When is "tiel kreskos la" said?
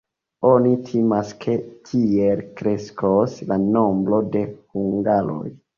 1.91-3.63